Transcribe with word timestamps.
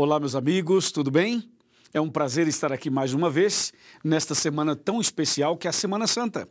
Olá, 0.00 0.20
meus 0.20 0.36
amigos, 0.36 0.92
tudo 0.92 1.10
bem? 1.10 1.50
É 1.92 2.00
um 2.00 2.08
prazer 2.08 2.46
estar 2.46 2.72
aqui 2.72 2.88
mais 2.88 3.14
uma 3.14 3.28
vez 3.28 3.72
nesta 4.04 4.32
semana 4.32 4.76
tão 4.76 5.00
especial 5.00 5.56
que 5.56 5.66
é 5.66 5.70
a 5.70 5.72
Semana 5.72 6.06
Santa. 6.06 6.48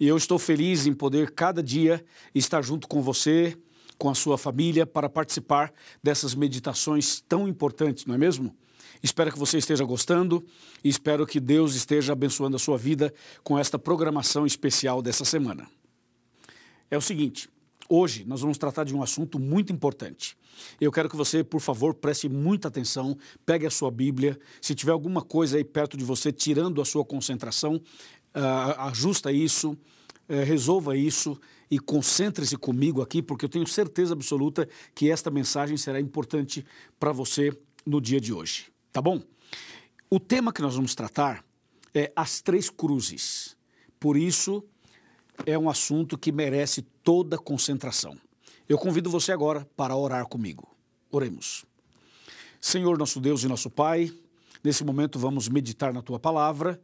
E 0.00 0.08
eu 0.08 0.16
estou 0.16 0.38
feliz 0.38 0.86
em 0.86 0.94
poder 0.94 1.32
cada 1.32 1.62
dia 1.62 2.02
estar 2.34 2.62
junto 2.62 2.88
com 2.88 3.02
você, 3.02 3.54
com 3.98 4.08
a 4.08 4.14
sua 4.14 4.38
família, 4.38 4.86
para 4.86 5.06
participar 5.06 5.70
dessas 6.02 6.34
meditações 6.34 7.22
tão 7.28 7.46
importantes, 7.46 8.06
não 8.06 8.14
é 8.14 8.18
mesmo? 8.18 8.56
Espero 9.02 9.30
que 9.30 9.38
você 9.38 9.58
esteja 9.58 9.84
gostando 9.84 10.42
e 10.82 10.88
espero 10.88 11.26
que 11.26 11.38
Deus 11.38 11.74
esteja 11.74 12.14
abençoando 12.14 12.56
a 12.56 12.58
sua 12.58 12.78
vida 12.78 13.12
com 13.44 13.58
esta 13.58 13.78
programação 13.78 14.46
especial 14.46 15.02
dessa 15.02 15.26
semana. 15.26 15.68
É 16.90 16.96
o 16.96 17.02
seguinte, 17.02 17.50
Hoje 17.88 18.22
nós 18.26 18.42
vamos 18.42 18.58
tratar 18.58 18.84
de 18.84 18.94
um 18.94 19.02
assunto 19.02 19.38
muito 19.38 19.72
importante. 19.72 20.36
Eu 20.78 20.92
quero 20.92 21.08
que 21.08 21.16
você, 21.16 21.42
por 21.42 21.60
favor, 21.60 21.94
preste 21.94 22.28
muita 22.28 22.68
atenção, 22.68 23.16
pegue 23.46 23.66
a 23.66 23.70
sua 23.70 23.90
Bíblia. 23.90 24.38
Se 24.60 24.74
tiver 24.74 24.92
alguma 24.92 25.22
coisa 25.22 25.56
aí 25.56 25.64
perto 25.64 25.96
de 25.96 26.04
você 26.04 26.30
tirando 26.30 26.82
a 26.82 26.84
sua 26.84 27.02
concentração, 27.02 27.76
uh, 27.76 28.80
ajusta 28.80 29.32
isso, 29.32 29.70
uh, 29.72 30.44
resolva 30.44 30.96
isso 30.98 31.40
e 31.70 31.78
concentre-se 31.78 32.58
comigo 32.58 33.00
aqui, 33.00 33.22
porque 33.22 33.46
eu 33.46 33.48
tenho 33.48 33.66
certeza 33.66 34.12
absoluta 34.12 34.68
que 34.94 35.10
esta 35.10 35.30
mensagem 35.30 35.78
será 35.78 35.98
importante 35.98 36.66
para 37.00 37.12
você 37.12 37.56
no 37.86 38.02
dia 38.02 38.20
de 38.20 38.34
hoje. 38.34 38.66
Tá 38.92 39.00
bom? 39.00 39.22
O 40.10 40.20
tema 40.20 40.52
que 40.52 40.60
nós 40.60 40.74
vamos 40.74 40.94
tratar 40.94 41.42
é 41.94 42.12
as 42.14 42.42
três 42.42 42.68
cruzes. 42.68 43.56
Por 43.98 44.16
isso, 44.16 44.62
é 45.46 45.58
um 45.58 45.68
assunto 45.68 46.18
que 46.18 46.32
merece 46.32 46.82
toda 47.02 47.38
concentração. 47.38 48.16
Eu 48.68 48.76
convido 48.78 49.10
você 49.10 49.32
agora 49.32 49.66
para 49.76 49.96
orar 49.96 50.26
comigo. 50.26 50.68
Oremos. 51.10 51.64
Senhor, 52.60 52.98
nosso 52.98 53.20
Deus 53.20 53.42
e 53.42 53.48
nosso 53.48 53.70
Pai, 53.70 54.12
nesse 54.62 54.84
momento 54.84 55.18
vamos 55.18 55.48
meditar 55.48 55.92
na 55.92 56.02
tua 56.02 56.18
palavra 56.18 56.80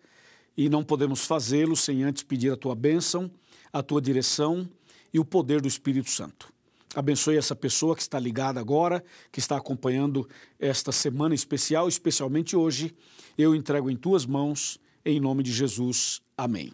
e 0.56 0.68
não 0.68 0.84
podemos 0.84 1.26
fazê-lo 1.26 1.76
sem 1.76 2.04
antes 2.04 2.22
pedir 2.22 2.52
a 2.52 2.56
tua 2.56 2.74
bênção, 2.74 3.30
a 3.72 3.82
tua 3.82 4.00
direção 4.00 4.68
e 5.12 5.18
o 5.18 5.24
poder 5.24 5.60
do 5.60 5.68
Espírito 5.68 6.10
Santo. 6.10 6.52
Abençoe 6.94 7.36
essa 7.36 7.56
pessoa 7.56 7.96
que 7.96 8.02
está 8.02 8.20
ligada 8.20 8.60
agora, 8.60 9.04
que 9.32 9.40
está 9.40 9.56
acompanhando 9.56 10.28
esta 10.60 10.92
semana 10.92 11.34
especial, 11.34 11.88
especialmente 11.88 12.54
hoje. 12.54 12.94
Eu 13.36 13.54
entrego 13.54 13.90
em 13.90 13.96
tuas 13.96 14.24
mãos, 14.24 14.78
em 15.04 15.18
nome 15.18 15.42
de 15.42 15.52
Jesus. 15.52 16.22
Amém. 16.38 16.72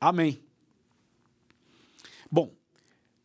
Amém. 0.00 0.40
Bom, 2.30 2.52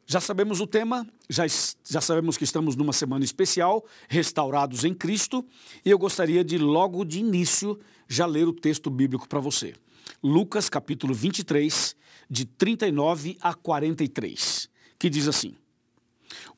já 0.06 0.20
sabemos 0.20 0.60
o 0.60 0.68
tema, 0.68 1.08
já, 1.30 1.46
já 1.88 2.02
sabemos 2.02 2.36
que 2.36 2.44
estamos 2.44 2.76
numa 2.76 2.94
semana 2.94 3.24
especial, 3.24 3.86
restaurados 4.08 4.84
em 4.84 4.94
Cristo, 4.94 5.46
e 5.86 5.90
eu 5.90 6.00
gostaria 6.00 6.44
de, 6.44 6.58
logo 6.58 7.06
de 7.06 7.20
início, 7.20 7.80
já 8.08 8.26
ler 8.26 8.48
o 8.48 8.54
texto 8.54 8.90
bíblico 8.90 9.28
para 9.28 9.40
você. 9.40 9.76
Lucas 10.24 10.68
capítulo 10.68 11.14
23, 11.14 11.96
de 12.30 12.46
39 12.46 13.38
a 13.42 13.54
43, 13.54 14.70
que 14.98 15.10
diz 15.10 15.28
assim: 15.28 15.56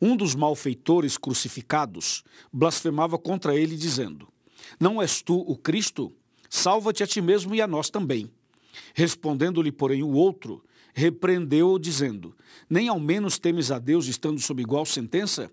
Um 0.02 0.16
dos 0.16 0.34
malfeitores 0.34 1.18
crucificados 1.18 2.24
blasfemava 2.52 3.18
contra 3.18 3.56
ele, 3.56 3.76
dizendo: 3.76 4.28
Não 4.80 5.02
és 5.02 5.22
tu 5.22 5.40
o 5.40 5.58
Cristo? 5.58 6.12
Salva-te 6.50 7.04
a 7.04 7.08
ti 7.08 7.22
mesmo 7.22 7.54
e 7.56 7.62
a 7.62 7.68
nós 7.68 7.90
também. 7.90 8.32
Respondendo-lhe, 8.94 9.72
porém, 9.72 10.04
o 10.04 10.12
outro, 10.12 10.64
repreendeu-o, 10.94 11.80
dizendo: 11.80 12.36
Nem 12.70 12.88
ao 12.88 13.00
menos 13.00 13.40
temes 13.40 13.72
a 13.72 13.80
Deus 13.80 14.08
estando 14.08 14.40
sob 14.40 14.62
igual 14.62 14.86
sentença? 14.86 15.52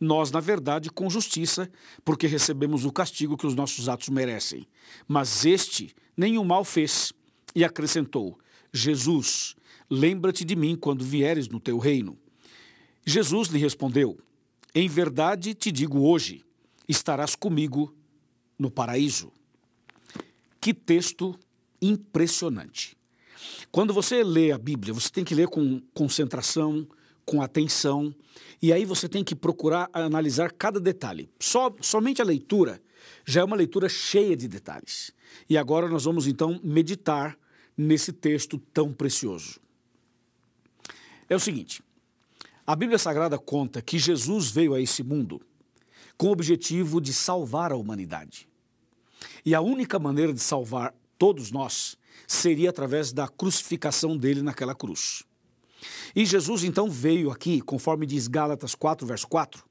Nós, 0.00 0.30
na 0.30 0.40
verdade, 0.40 0.90
com 0.90 1.08
justiça, 1.08 1.70
porque 2.04 2.26
recebemos 2.26 2.84
o 2.84 2.92
castigo 2.92 3.36
que 3.36 3.46
os 3.46 3.54
nossos 3.54 3.88
atos 3.88 4.08
merecem. 4.08 4.66
Mas 5.06 5.44
este 5.44 5.94
nenhum 6.16 6.44
mal 6.44 6.64
fez. 6.64 7.12
E 7.54 7.64
acrescentou: 7.64 8.38
Jesus, 8.72 9.56
lembra-te 9.88 10.44
de 10.44 10.54
mim 10.54 10.76
quando 10.76 11.04
vieres 11.04 11.48
no 11.48 11.58
teu 11.58 11.78
reino. 11.78 12.18
Jesus 13.04 13.48
lhe 13.48 13.58
respondeu: 13.58 14.18
Em 14.74 14.88
verdade 14.88 15.54
te 15.54 15.72
digo 15.72 16.06
hoje, 16.06 16.44
estarás 16.86 17.34
comigo 17.34 17.94
no 18.58 18.70
paraíso. 18.70 19.32
Que 20.60 20.74
texto 20.74 21.38
impressionante. 21.80 22.96
Quando 23.70 23.92
você 23.92 24.22
lê 24.22 24.52
a 24.52 24.58
Bíblia, 24.58 24.94
você 24.94 25.10
tem 25.10 25.24
que 25.24 25.34
ler 25.34 25.48
com 25.48 25.80
concentração, 25.94 26.86
com 27.24 27.42
atenção, 27.42 28.14
e 28.60 28.72
aí 28.72 28.84
você 28.84 29.08
tem 29.08 29.22
que 29.22 29.34
procurar 29.34 29.88
analisar 29.92 30.52
cada 30.52 30.80
detalhe. 30.80 31.30
Só, 31.38 31.74
somente 31.80 32.22
a 32.22 32.24
leitura 32.24 32.80
já 33.24 33.42
é 33.42 33.44
uma 33.44 33.56
leitura 33.56 33.88
cheia 33.88 34.36
de 34.36 34.48
detalhes. 34.48 35.12
E 35.48 35.56
agora 35.56 35.88
nós 35.88 36.04
vamos 36.04 36.26
então 36.26 36.58
meditar 36.64 37.38
nesse 37.76 38.12
texto 38.12 38.58
tão 38.72 38.92
precioso. 38.92 39.60
É 41.28 41.36
o 41.36 41.40
seguinte: 41.40 41.82
a 42.66 42.74
Bíblia 42.74 42.98
Sagrada 42.98 43.38
conta 43.38 43.82
que 43.82 43.98
Jesus 43.98 44.50
veio 44.50 44.74
a 44.74 44.80
esse 44.80 45.02
mundo 45.02 45.40
com 46.16 46.28
o 46.28 46.32
objetivo 46.32 47.00
de 47.00 47.12
salvar 47.12 47.70
a 47.70 47.76
humanidade. 47.76 48.48
E 49.44 49.54
a 49.54 49.60
única 49.60 49.98
maneira 49.98 50.32
de 50.32 50.40
salvar 50.40 50.94
todos 51.18 51.50
nós, 51.50 51.96
seria 52.26 52.70
através 52.70 53.12
da 53.12 53.26
crucificação 53.28 54.16
dele 54.16 54.42
naquela 54.42 54.74
cruz. 54.74 55.24
E 56.14 56.24
Jesus 56.24 56.64
então 56.64 56.90
veio 56.90 57.30
aqui, 57.30 57.60
conforme 57.60 58.06
diz 58.06 58.28
Gálatas 58.28 58.74
4, 58.74 59.06
verso 59.06 59.28
4, 59.28 59.64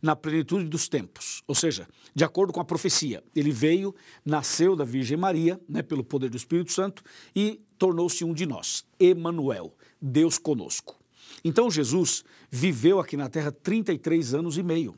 na 0.00 0.14
plenitude 0.14 0.68
dos 0.68 0.88
tempos, 0.88 1.42
ou 1.46 1.54
seja, 1.54 1.88
de 2.14 2.24
acordo 2.24 2.52
com 2.52 2.60
a 2.60 2.64
profecia. 2.64 3.22
Ele 3.34 3.50
veio, 3.50 3.94
nasceu 4.24 4.76
da 4.76 4.84
Virgem 4.84 5.16
Maria, 5.16 5.60
né, 5.68 5.82
pelo 5.82 6.04
poder 6.04 6.28
do 6.30 6.36
Espírito 6.36 6.72
Santo, 6.72 7.02
e 7.34 7.60
tornou-se 7.78 8.24
um 8.24 8.34
de 8.34 8.46
nós, 8.46 8.84
Emanuel, 8.98 9.74
Deus 10.00 10.38
conosco. 10.38 11.00
Então 11.44 11.70
Jesus 11.70 12.24
viveu 12.50 13.00
aqui 13.00 13.16
na 13.16 13.28
terra 13.28 13.50
33 13.50 14.34
anos 14.34 14.58
e 14.58 14.62
meio. 14.62 14.94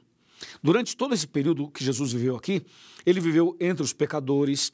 Durante 0.63 0.97
todo 0.97 1.15
esse 1.15 1.27
período 1.27 1.69
que 1.69 1.85
Jesus 1.85 2.13
viveu 2.13 2.37
aqui, 2.37 2.65
ele 3.07 3.21
viveu 3.21 3.57
entre 3.61 3.83
os 3.83 3.93
pecadores, 3.93 4.73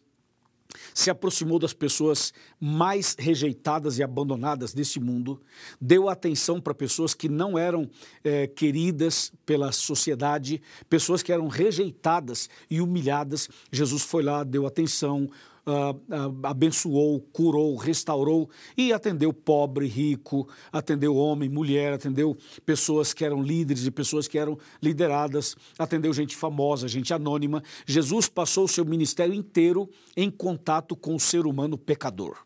se 0.94 1.10
aproximou 1.10 1.58
das 1.58 1.72
pessoas 1.72 2.32
mais 2.60 3.16
rejeitadas 3.18 3.98
e 3.98 4.02
abandonadas 4.02 4.72
deste 4.72 5.00
mundo, 5.00 5.40
deu 5.80 6.08
atenção 6.08 6.60
para 6.60 6.74
pessoas 6.74 7.14
que 7.14 7.28
não 7.28 7.58
eram 7.58 7.88
é, 8.22 8.46
queridas 8.46 9.32
pela 9.44 9.72
sociedade, 9.72 10.60
pessoas 10.88 11.22
que 11.22 11.32
eram 11.32 11.48
rejeitadas 11.48 12.48
e 12.70 12.80
humilhadas. 12.80 13.48
Jesus 13.72 14.02
foi 14.02 14.22
lá, 14.22 14.44
deu 14.44 14.66
atenção, 14.66 15.30
uh, 15.66 15.94
uh, 15.94 16.46
abençoou, 16.46 17.20
curou, 17.32 17.76
restaurou 17.76 18.48
e 18.76 18.92
atendeu 18.92 19.32
pobre, 19.32 19.86
rico, 19.86 20.48
atendeu 20.72 21.16
homem, 21.16 21.48
mulher, 21.48 21.92
atendeu 21.92 22.36
pessoas 22.64 23.12
que 23.12 23.24
eram 23.24 23.42
líderes 23.42 23.86
e 23.86 23.90
pessoas 23.90 24.26
que 24.28 24.38
eram 24.38 24.58
lideradas, 24.82 25.56
atendeu 25.78 26.12
gente 26.12 26.36
famosa, 26.36 26.88
gente 26.88 27.12
anônima. 27.12 27.62
Jesus 27.86 28.28
passou 28.28 28.64
o 28.64 28.68
seu 28.68 28.84
ministério 28.84 29.34
inteiro 29.34 29.88
em 30.16 30.30
contato 30.30 30.96
com 30.96 31.14
o 31.14 31.20
ser 31.20 31.46
humano 31.46 31.78
pecador. 31.78 32.38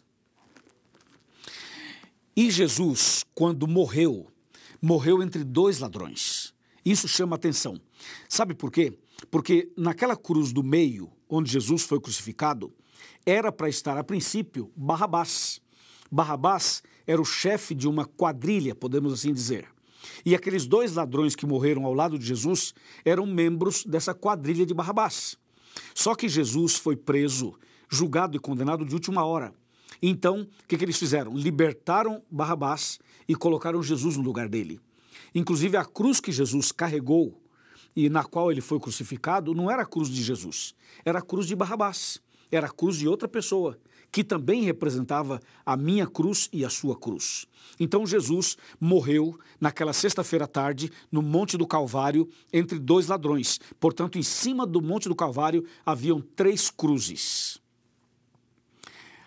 E 2.37 2.51
Jesus, 2.51 3.25
quando 3.35 3.69
morreu, 3.69 4.27
morreu 4.83 5.23
entre 5.23 5.45
dois 5.45 5.79
ladrões. 5.79 6.53
Isso 6.85 7.07
chama 7.09 7.37
atenção. 7.37 7.81
Sabe 8.29 8.55
por 8.55 8.71
quê? 8.71 8.99
Porque 9.31 9.71
naquela 9.77 10.17
cruz 10.17 10.53
do 10.53 10.63
meio, 10.63 11.11
onde 11.29 11.51
Jesus 11.51 11.83
foi 11.85 12.01
crucificado, 12.01 12.73
era 13.25 13.51
para 13.51 13.69
estar, 13.69 13.97
a 13.97 14.05
princípio, 14.05 14.71
Barrabás. 14.77 15.61
Barrabás 16.11 16.83
era 17.07 17.21
o 17.21 17.25
chefe 17.25 17.75
de 17.75 17.89
uma 17.89 18.05
quadrilha, 18.05 18.75
podemos 18.75 19.13
assim 19.13 19.33
dizer. 19.33 19.67
E 20.25 20.35
aqueles 20.35 20.67
dois 20.67 20.95
ladrões 20.95 21.35
que 21.35 21.47
morreram 21.47 21.85
ao 21.85 21.95
lado 21.95 22.19
de 22.19 22.27
Jesus 22.27 22.75
eram 23.05 23.27
membros 23.27 23.85
dessa 23.85 24.15
quadrilha 24.15 24.67
de 24.67 24.75
Barrabás. 24.75 25.37
Só 25.95 26.15
que 26.15 26.29
Jesus 26.29 26.77
foi 26.77 26.97
preso, 26.97 27.55
julgado 27.89 28.37
e 28.37 28.41
condenado 28.41 28.85
de 28.85 28.95
última 28.95 29.25
hora. 29.25 29.53
Então, 30.03 30.43
o 30.43 30.67
que, 30.69 30.77
que 30.77 30.85
eles 30.85 30.99
fizeram? 30.99 31.35
Libertaram 31.37 32.23
Barrabás 32.31 32.99
e 33.29 33.35
colocaram 33.35 33.83
Jesus 33.83 34.17
no 34.17 34.23
lugar 34.23 34.49
dele. 34.49 34.81
Inclusive, 35.35 35.77
a 35.77 35.85
cruz 35.85 36.21
que 36.21 36.31
Jesus 36.31 36.71
carregou 36.71 37.41
e 37.97 38.09
na 38.09 38.25
qual 38.25 38.51
ele 38.51 38.61
foi 38.61 38.79
crucificado 38.79 39.55
não 39.55 39.71
era 39.71 39.83
a 39.83 39.87
cruz 39.87 40.09
de 40.09 40.23
Jesus, 40.23 40.75
era 41.05 41.21
a 41.21 41.23
cruz 41.23 41.47
de 41.47 41.55
Barrabás 41.55 42.21
era 42.55 42.67
a 42.67 42.71
cruz 42.71 42.97
de 42.97 43.09
outra 43.09 43.29
pessoa, 43.29 43.79
que 44.13 44.23
também 44.23 44.63
representava 44.63 45.41
a 45.67 45.77
minha 45.77 46.07
cruz 46.07 46.49
e 46.53 46.65
a 46.65 46.71
sua 46.71 46.97
cruz. 46.97 47.47
Então 47.81 48.07
Jesus 48.07 48.57
morreu 48.79 49.39
naquela 49.61 49.93
sexta-feira 49.93 50.45
à 50.45 50.49
tarde 50.49 50.91
no 51.11 51.21
Monte 51.21 51.57
do 51.57 51.67
Calvário 51.67 52.29
entre 52.53 52.79
dois 52.79 53.09
ladrões. 53.09 53.59
Portanto, 53.81 54.19
em 54.19 54.23
cima 54.23 54.67
do 54.67 54.81
Monte 54.81 55.09
do 55.09 55.17
Calvário 55.17 55.67
haviam 55.85 56.21
três 56.21 56.71
cruzes. 56.71 57.61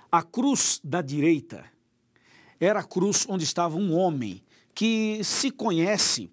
A 0.09 0.23
cruz 0.23 0.79
da 0.81 1.01
direita 1.01 1.65
era 2.59 2.79
a 2.79 2.83
cruz 2.83 3.25
onde 3.27 3.43
estava 3.43 3.77
um 3.77 3.93
homem 3.93 4.41
que 4.73 5.21
se 5.23 5.51
conhece 5.51 6.31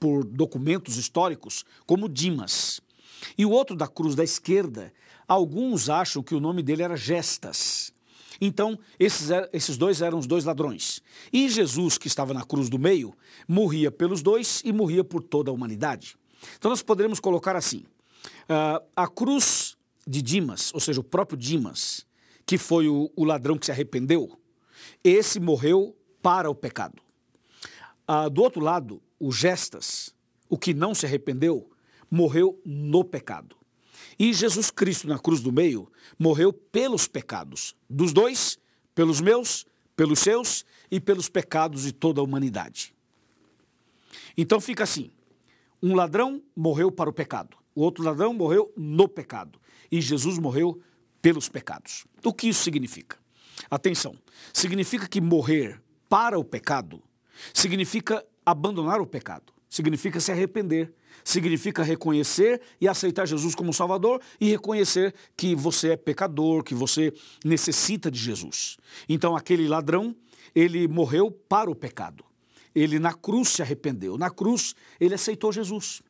por 0.00 0.24
documentos 0.24 0.96
históricos 0.96 1.64
como 1.84 2.08
Dimas. 2.08 2.80
E 3.36 3.44
o 3.44 3.50
outro 3.50 3.76
da 3.76 3.86
cruz 3.86 4.14
da 4.14 4.24
esquerda, 4.24 4.92
alguns 5.26 5.88
acham 5.88 6.22
que 6.22 6.34
o 6.34 6.40
nome 6.40 6.62
dele 6.62 6.82
era 6.82 6.96
Gestas. 6.96 7.92
Então, 8.40 8.78
esses, 8.98 9.28
esses 9.52 9.76
dois 9.76 10.02
eram 10.02 10.18
os 10.18 10.26
dois 10.26 10.44
ladrões. 10.44 11.02
E 11.32 11.48
Jesus, 11.48 11.96
que 11.96 12.06
estava 12.06 12.34
na 12.34 12.44
cruz 12.44 12.68
do 12.68 12.78
meio, 12.78 13.14
morria 13.48 13.90
pelos 13.90 14.22
dois 14.22 14.62
e 14.64 14.72
morria 14.72 15.02
por 15.02 15.22
toda 15.22 15.50
a 15.50 15.54
humanidade. 15.54 16.16
Então, 16.56 16.70
nós 16.70 16.82
poderíamos 16.82 17.20
colocar 17.20 17.56
assim: 17.56 17.84
uh, 18.48 18.84
a 18.94 19.08
cruz 19.08 19.76
de 20.06 20.22
Dimas, 20.22 20.72
ou 20.74 20.80
seja, 20.80 21.00
o 21.00 21.04
próprio 21.04 21.38
Dimas, 21.38 22.06
que 22.44 22.58
foi 22.58 22.88
o, 22.88 23.10
o 23.16 23.24
ladrão 23.24 23.58
que 23.58 23.66
se 23.66 23.72
arrependeu, 23.72 24.38
esse 25.02 25.40
morreu 25.40 25.96
para 26.22 26.50
o 26.50 26.54
pecado. 26.54 27.02
Uh, 28.08 28.30
do 28.30 28.42
outro 28.42 28.60
lado, 28.62 29.02
o 29.18 29.32
Gestas, 29.32 30.14
o 30.48 30.56
que 30.56 30.72
não 30.72 30.94
se 30.94 31.06
arrependeu, 31.06 31.68
morreu 32.10 32.60
no 32.64 33.04
pecado. 33.04 33.56
E 34.18 34.32
Jesus 34.32 34.70
Cristo, 34.70 35.08
na 35.08 35.18
cruz 35.18 35.40
do 35.40 35.52
meio, 35.52 35.90
morreu 36.18 36.52
pelos 36.52 37.06
pecados 37.06 37.74
dos 37.88 38.12
dois, 38.12 38.58
pelos 38.94 39.20
meus, 39.20 39.66
pelos 39.94 40.20
seus 40.20 40.64
e 40.90 41.00
pelos 41.00 41.28
pecados 41.28 41.82
de 41.82 41.92
toda 41.92 42.20
a 42.20 42.24
humanidade. 42.24 42.94
Então 44.36 44.60
fica 44.60 44.84
assim: 44.84 45.10
um 45.82 45.94
ladrão 45.94 46.42
morreu 46.54 46.90
para 46.90 47.10
o 47.10 47.12
pecado, 47.12 47.56
o 47.74 47.82
outro 47.82 48.04
ladrão 48.04 48.32
morreu 48.32 48.72
no 48.76 49.08
pecado, 49.08 49.60
e 49.90 50.00
Jesus 50.00 50.38
morreu 50.38 50.80
pelos 51.20 51.48
pecados. 51.48 52.06
O 52.24 52.32
que 52.32 52.48
isso 52.48 52.62
significa? 52.62 53.18
Atenção, 53.70 54.16
significa 54.52 55.08
que 55.08 55.20
morrer 55.20 55.82
para 56.08 56.38
o 56.38 56.44
pecado 56.44 57.02
significa 57.52 58.24
abandonar 58.44 59.00
o 59.00 59.06
pecado, 59.06 59.52
significa 59.68 60.20
se 60.20 60.32
arrepender, 60.32 60.92
significa 61.24 61.82
reconhecer 61.82 62.60
e 62.80 62.88
aceitar 62.88 63.26
Jesus 63.26 63.54
como 63.54 63.72
Salvador 63.72 64.20
e 64.40 64.50
reconhecer 64.50 65.14
que 65.36 65.54
você 65.54 65.90
é 65.90 65.96
pecador, 65.96 66.62
que 66.62 66.74
você 66.74 67.12
necessita 67.44 68.10
de 68.10 68.18
Jesus. 68.18 68.76
Então, 69.08 69.36
aquele 69.36 69.68
ladrão, 69.68 70.14
ele 70.54 70.86
morreu 70.88 71.30
para 71.30 71.70
o 71.70 71.74
pecado. 71.74 72.24
Ele 72.74 72.98
na 72.98 73.12
cruz 73.12 73.48
se 73.48 73.62
arrependeu. 73.62 74.18
Na 74.18 74.30
cruz, 74.30 74.74
ele 75.00 75.14
aceitou 75.14 75.52
Jesus. 75.52 76.02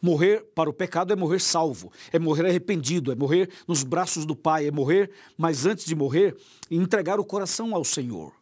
Morrer 0.00 0.44
para 0.54 0.68
o 0.68 0.72
pecado 0.72 1.12
é 1.12 1.16
morrer 1.16 1.40
salvo, 1.40 1.92
é 2.12 2.18
morrer 2.18 2.46
arrependido, 2.46 3.12
é 3.12 3.14
morrer 3.14 3.50
nos 3.66 3.82
braços 3.82 4.26
do 4.26 4.36
Pai, 4.36 4.66
é 4.66 4.70
morrer, 4.70 5.10
mas 5.36 5.66
antes 5.66 5.86
de 5.86 5.94
morrer, 5.94 6.36
entregar 6.70 7.18
o 7.18 7.24
coração 7.24 7.74
ao 7.74 7.84
Senhor. 7.84 8.32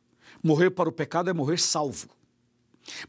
Morrer 0.43 0.71
para 0.71 0.89
o 0.89 0.93
pecado 0.93 1.31
é 1.31 1.33
morrer 1.33 1.59
salvo. 1.59 2.09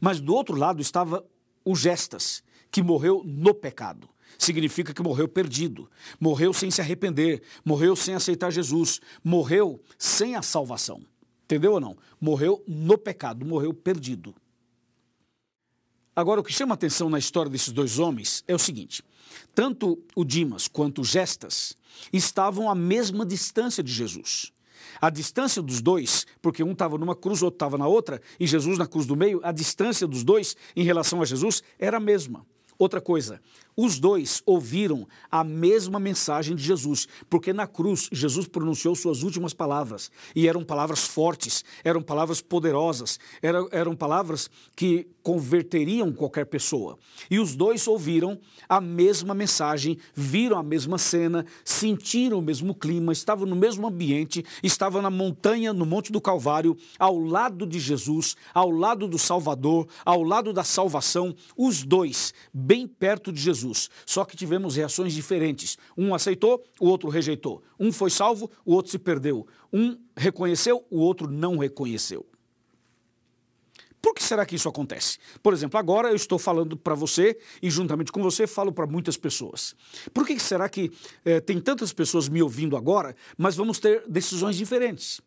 Mas 0.00 0.20
do 0.20 0.34
outro 0.34 0.56
lado 0.56 0.80
estava 0.80 1.24
o 1.64 1.74
Gestas, 1.74 2.42
que 2.70 2.82
morreu 2.82 3.22
no 3.24 3.54
pecado. 3.54 4.08
Significa 4.38 4.94
que 4.94 5.02
morreu 5.02 5.28
perdido, 5.28 5.90
morreu 6.18 6.52
sem 6.52 6.70
se 6.70 6.80
arrepender, 6.80 7.42
morreu 7.64 7.94
sem 7.96 8.14
aceitar 8.14 8.50
Jesus, 8.50 9.00
morreu 9.22 9.82
sem 9.98 10.36
a 10.36 10.42
salvação. 10.42 11.04
Entendeu 11.44 11.72
ou 11.72 11.80
não? 11.80 11.96
Morreu 12.20 12.62
no 12.66 12.96
pecado, 12.96 13.44
morreu 13.44 13.74
perdido. 13.74 14.34
Agora, 16.14 16.40
o 16.40 16.44
que 16.44 16.52
chama 16.52 16.74
atenção 16.74 17.08
na 17.10 17.18
história 17.18 17.50
desses 17.50 17.72
dois 17.72 17.98
homens 17.98 18.44
é 18.46 18.54
o 18.54 18.58
seguinte: 18.58 19.02
tanto 19.54 20.02
o 20.14 20.24
Dimas 20.24 20.68
quanto 20.68 21.00
o 21.00 21.04
Gestas 21.04 21.76
estavam 22.12 22.70
à 22.70 22.74
mesma 22.74 23.26
distância 23.26 23.82
de 23.82 23.92
Jesus. 23.92 24.52
A 25.00 25.10
distância 25.10 25.62
dos 25.62 25.80
dois, 25.80 26.26
porque 26.40 26.62
um 26.62 26.72
estava 26.72 26.98
numa 26.98 27.14
cruz, 27.14 27.42
o 27.42 27.46
outro 27.46 27.56
estava 27.56 27.78
na 27.78 27.86
outra, 27.86 28.20
e 28.38 28.46
Jesus 28.46 28.78
na 28.78 28.86
cruz 28.86 29.06
do 29.06 29.16
meio, 29.16 29.40
a 29.42 29.52
distância 29.52 30.06
dos 30.06 30.24
dois 30.24 30.56
em 30.74 30.84
relação 30.84 31.20
a 31.20 31.24
Jesus 31.24 31.62
era 31.78 31.96
a 31.98 32.00
mesma. 32.00 32.46
Outra 32.80 32.98
coisa, 32.98 33.42
os 33.76 33.98
dois 33.98 34.42
ouviram 34.44 35.06
a 35.30 35.42
mesma 35.44 35.98
mensagem 35.98 36.54
de 36.56 36.62
Jesus, 36.62 37.06
porque 37.28 37.52
na 37.52 37.66
cruz 37.66 38.08
Jesus 38.12 38.46
pronunciou 38.46 38.94
suas 38.94 39.22
últimas 39.22 39.54
palavras 39.54 40.10
e 40.34 40.48
eram 40.48 40.64
palavras 40.64 41.06
fortes, 41.06 41.64
eram 41.84 42.02
palavras 42.02 42.40
poderosas, 42.40 43.18
eram, 43.42 43.68
eram 43.72 43.96
palavras 43.96 44.50
que 44.76 45.06
converteriam 45.22 46.12
qualquer 46.12 46.46
pessoa. 46.46 46.98
E 47.30 47.38
os 47.38 47.54
dois 47.54 47.86
ouviram 47.86 48.38
a 48.68 48.80
mesma 48.80 49.34
mensagem, 49.34 49.98
viram 50.14 50.58
a 50.58 50.62
mesma 50.62 50.98
cena, 50.98 51.44
sentiram 51.64 52.38
o 52.38 52.42
mesmo 52.42 52.74
clima, 52.74 53.12
estavam 53.12 53.46
no 53.46 53.56
mesmo 53.56 53.86
ambiente, 53.86 54.44
estavam 54.62 55.02
na 55.02 55.10
montanha, 55.10 55.72
no 55.72 55.84
Monte 55.86 56.12
do 56.12 56.20
Calvário, 56.20 56.76
ao 56.98 57.18
lado 57.18 57.66
de 57.66 57.78
Jesus, 57.78 58.36
ao 58.54 58.70
lado 58.70 59.06
do 59.06 59.18
Salvador, 59.18 59.88
ao 60.04 60.22
lado 60.22 60.52
da 60.52 60.64
salvação, 60.64 61.34
os 61.56 61.82
dois 61.82 62.32
bem 62.52 62.86
perto 62.86 63.32
de 63.32 63.40
Jesus. 63.60 63.90
Só 64.06 64.24
que 64.24 64.36
tivemos 64.36 64.76
reações 64.76 65.12
diferentes. 65.12 65.76
Um 65.96 66.14
aceitou, 66.14 66.64
o 66.80 66.88
outro 66.88 67.08
rejeitou. 67.08 67.62
Um 67.78 67.92
foi 67.92 68.10
salvo, 68.10 68.50
o 68.64 68.74
outro 68.74 68.90
se 68.90 68.98
perdeu. 68.98 69.46
Um 69.72 69.98
reconheceu, 70.16 70.84
o 70.90 70.98
outro 70.98 71.30
não 71.30 71.58
reconheceu. 71.58 72.26
Por 74.02 74.14
que 74.14 74.22
será 74.22 74.46
que 74.46 74.56
isso 74.56 74.68
acontece? 74.68 75.18
Por 75.42 75.52
exemplo, 75.52 75.78
agora 75.78 76.08
eu 76.08 76.16
estou 76.16 76.38
falando 76.38 76.74
para 76.74 76.94
você 76.94 77.38
e 77.60 77.70
juntamente 77.70 78.10
com 78.10 78.22
você 78.22 78.46
falo 78.46 78.72
para 78.72 78.86
muitas 78.86 79.18
pessoas. 79.18 79.74
Por 80.14 80.26
que 80.26 80.38
será 80.38 80.70
que 80.70 80.90
eh, 81.22 81.38
tem 81.40 81.60
tantas 81.60 81.92
pessoas 81.92 82.26
me 82.26 82.42
ouvindo 82.42 82.78
agora, 82.78 83.14
mas 83.36 83.56
vamos 83.56 83.78
ter 83.78 84.02
decisões 84.08 84.56
diferentes? 84.56 85.20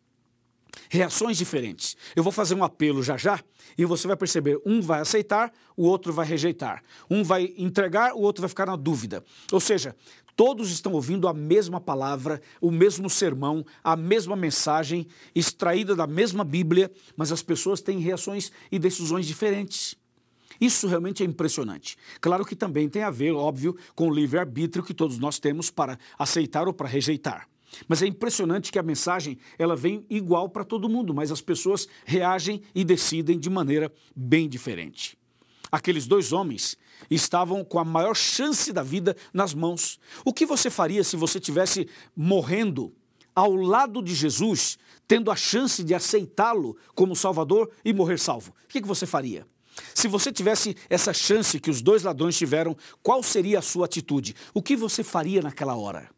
Reações 0.88 1.36
diferentes. 1.36 1.96
Eu 2.14 2.22
vou 2.22 2.32
fazer 2.32 2.54
um 2.54 2.64
apelo 2.64 3.02
já 3.02 3.16
já 3.16 3.40
e 3.76 3.84
você 3.84 4.06
vai 4.06 4.16
perceber: 4.16 4.60
um 4.64 4.80
vai 4.80 5.00
aceitar, 5.00 5.52
o 5.76 5.84
outro 5.84 6.12
vai 6.12 6.26
rejeitar. 6.26 6.82
Um 7.10 7.22
vai 7.22 7.52
entregar, 7.56 8.14
o 8.14 8.20
outro 8.20 8.42
vai 8.42 8.48
ficar 8.48 8.66
na 8.66 8.76
dúvida. 8.76 9.24
Ou 9.52 9.60
seja, 9.60 9.94
todos 10.36 10.70
estão 10.70 10.92
ouvindo 10.92 11.28
a 11.28 11.34
mesma 11.34 11.80
palavra, 11.80 12.40
o 12.60 12.70
mesmo 12.70 13.08
sermão, 13.08 13.64
a 13.82 13.96
mesma 13.96 14.36
mensagem, 14.36 15.06
extraída 15.34 15.94
da 15.94 16.06
mesma 16.06 16.44
Bíblia, 16.44 16.90
mas 17.16 17.32
as 17.32 17.42
pessoas 17.42 17.80
têm 17.80 17.98
reações 17.98 18.50
e 18.70 18.78
decisões 18.78 19.26
diferentes. 19.26 19.96
Isso 20.60 20.86
realmente 20.86 21.22
é 21.22 21.26
impressionante. 21.26 21.96
Claro 22.20 22.44
que 22.44 22.54
também 22.54 22.88
tem 22.88 23.02
a 23.02 23.10
ver, 23.10 23.32
óbvio, 23.32 23.76
com 23.94 24.08
o 24.08 24.14
livre-arbítrio 24.14 24.84
que 24.84 24.94
todos 24.94 25.18
nós 25.18 25.38
temos 25.38 25.70
para 25.70 25.98
aceitar 26.16 26.68
ou 26.68 26.72
para 26.72 26.88
rejeitar. 26.88 27.48
Mas 27.88 28.02
é 28.02 28.06
impressionante 28.06 28.70
que 28.70 28.78
a 28.78 28.82
mensagem 28.82 29.38
ela 29.58 29.76
vem 29.76 30.04
igual 30.08 30.48
para 30.48 30.64
todo 30.64 30.88
mundo, 30.88 31.14
mas 31.14 31.30
as 31.30 31.40
pessoas 31.40 31.88
reagem 32.04 32.62
e 32.74 32.84
decidem 32.84 33.38
de 33.38 33.50
maneira 33.50 33.92
bem 34.14 34.48
diferente. 34.48 35.18
Aqueles 35.70 36.06
dois 36.06 36.32
homens 36.32 36.76
estavam 37.10 37.64
com 37.64 37.78
a 37.78 37.84
maior 37.84 38.14
chance 38.14 38.72
da 38.72 38.82
vida 38.82 39.16
nas 39.32 39.52
mãos. 39.52 39.98
O 40.24 40.32
que 40.32 40.46
você 40.46 40.70
faria 40.70 41.02
se 41.02 41.16
você 41.16 41.40
tivesse 41.40 41.88
morrendo 42.14 42.94
ao 43.34 43.52
lado 43.54 44.00
de 44.00 44.14
Jesus, 44.14 44.78
tendo 45.08 45.30
a 45.30 45.36
chance 45.36 45.82
de 45.82 45.92
aceitá-lo 45.92 46.76
como 46.94 47.16
Salvador 47.16 47.70
e 47.84 47.92
morrer 47.92 48.18
salvo? 48.18 48.54
O 48.64 48.68
que 48.68 48.80
você 48.82 49.04
faria? 49.04 49.46
Se 49.92 50.06
você 50.06 50.30
tivesse 50.30 50.76
essa 50.88 51.12
chance 51.12 51.58
que 51.58 51.70
os 51.70 51.82
dois 51.82 52.04
ladrões 52.04 52.38
tiveram, 52.38 52.76
qual 53.02 53.22
seria 53.22 53.58
a 53.58 53.62
sua 53.62 53.86
atitude? 53.86 54.36
O 54.52 54.62
que 54.62 54.76
você 54.76 55.02
faria 55.02 55.42
naquela 55.42 55.74
hora? 55.74 56.13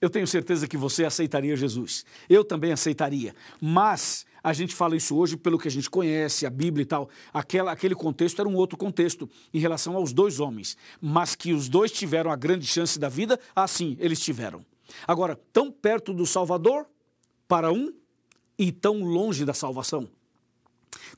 Eu 0.00 0.10
tenho 0.10 0.26
certeza 0.26 0.68
que 0.68 0.76
você 0.76 1.04
aceitaria 1.04 1.56
Jesus. 1.56 2.04
Eu 2.28 2.44
também 2.44 2.72
aceitaria. 2.72 3.34
Mas 3.60 4.26
a 4.42 4.52
gente 4.52 4.74
fala 4.74 4.94
isso 4.94 5.16
hoje 5.16 5.36
pelo 5.36 5.58
que 5.58 5.68
a 5.68 5.70
gente 5.70 5.88
conhece, 5.88 6.44
a 6.44 6.50
Bíblia 6.50 6.82
e 6.82 6.86
tal. 6.86 7.08
Aquela, 7.32 7.72
aquele 7.72 7.94
contexto 7.94 8.40
era 8.40 8.48
um 8.48 8.54
outro 8.54 8.76
contexto 8.76 9.28
em 9.52 9.58
relação 9.58 9.96
aos 9.96 10.12
dois 10.12 10.40
homens. 10.40 10.76
Mas 11.00 11.34
que 11.34 11.52
os 11.52 11.68
dois 11.68 11.90
tiveram 11.90 12.30
a 12.30 12.36
grande 12.36 12.66
chance 12.66 12.98
da 12.98 13.08
vida, 13.08 13.40
assim, 13.56 13.96
eles 13.98 14.20
tiveram. 14.20 14.64
Agora, 15.06 15.40
tão 15.52 15.72
perto 15.72 16.12
do 16.12 16.26
Salvador 16.26 16.86
para 17.48 17.72
um 17.72 17.90
e 18.58 18.70
tão 18.70 19.02
longe 19.02 19.46
da 19.46 19.54
salvação. 19.54 20.08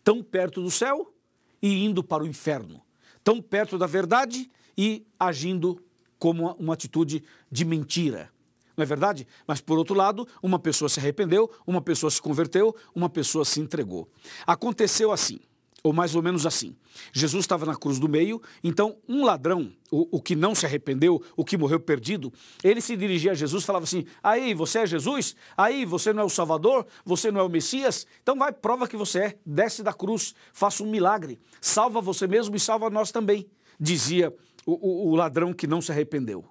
Tão 0.05 0.23
perto 0.23 0.63
do 0.63 0.71
céu 0.71 1.13
e 1.61 1.85
indo 1.85 2.05
para 2.05 2.23
o 2.23 2.27
inferno. 2.27 2.81
Tão 3.25 3.43
perto 3.43 3.77
da 3.77 3.87
verdade 3.89 4.49
e 4.79 5.05
agindo 5.19 5.83
como 6.19 6.53
uma 6.53 6.75
atitude 6.75 7.25
de 7.51 7.65
mentira 7.65 8.31
não 8.77 8.83
é 8.83 8.87
verdade? 8.87 9.27
Mas, 9.47 9.61
por 9.61 9.79
outro 9.79 9.95
lado, 9.95 10.27
uma 10.43 10.59
pessoa 10.59 10.89
se 10.89 11.01
arrependeu, 11.01 11.51
uma 11.67 11.81
pessoa 11.81 12.11
se 12.11 12.21
converteu, 12.21 12.75
uma 12.95 13.09
pessoa 13.09 13.45
se 13.45 13.61
entregou. 13.61 14.09
Aconteceu 14.47 15.11
assim, 15.13 15.41
ou 15.87 15.93
mais 15.93 16.17
ou 16.17 16.23
menos 16.23 16.45
assim. 16.45 16.77
Jesus 17.13 17.45
estava 17.45 17.65
na 17.65 17.77
cruz 17.77 17.99
do 17.99 18.09
meio, 18.09 18.43
então 18.63 18.97
um 19.09 19.25
ladrão, 19.25 19.73
o, 19.91 20.17
o, 20.17 20.21
que 20.21 20.35
não 20.35 20.55
se 20.55 20.67
arrependeu, 20.67 21.23
o 21.37 21.45
que 21.45 21.57
morreu 21.57 21.79
perdido, 21.79 22.33
ele 22.63 22.81
se 22.81 22.97
dirigia 22.97 23.31
a 23.31 23.35
Jesus 23.35 23.63
e 23.63 23.67
falava 23.67 23.85
assim: 23.85 24.05
Aí, 24.23 24.53
você 24.53 24.81
é 24.81 24.87
Jesus? 24.87 25.37
Aí, 25.57 25.85
você 25.85 26.13
não 26.13 26.23
é 26.23 26.27
o 26.27 26.31
Salvador? 26.31 26.87
Você 27.05 27.31
não 27.31 27.41
é 27.41 27.45
o 27.45 27.49
Messias? 27.49 28.07
Então 28.23 28.37
vai, 28.37 28.53
prova 28.53 28.89
que 28.89 28.97
você 28.97 29.19
é, 29.21 29.39
desce 29.47 29.83
da 29.83 29.93
cruz, 29.93 30.35
faça 30.53 30.83
um 30.83 30.91
milagre, 30.91 31.39
salva 31.61 32.01
você 32.01 32.27
mesmo 32.27 32.57
e 32.57 32.61
salva 32.61 32.91
nós 32.91 33.13
também, 33.13 33.47
dizia 33.79 34.35
o, 34.65 34.73
o, 34.73 35.13
o 35.13 35.17
ladrão 35.17 35.53
que 35.53 35.67
não 35.67 35.81
se 35.81 35.93
arrependeu. 35.93 36.45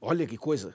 Olha 0.00 0.26
que 0.26 0.36
coisa. 0.36 0.74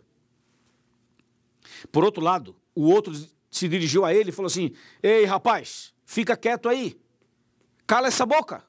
Por 1.91 2.03
outro 2.03 2.21
lado, 2.21 2.55
o 2.75 2.89
outro 2.89 3.13
se 3.50 3.67
dirigiu 3.67 4.05
a 4.05 4.13
ele 4.13 4.29
e 4.29 4.33
falou 4.33 4.48
assim: 4.48 4.74
Ei, 5.01 5.25
rapaz, 5.25 5.93
fica 6.05 6.38
quieto 6.38 6.69
aí, 6.69 7.00
cala 7.88 8.07
essa 8.07 8.25
boca. 8.25 8.63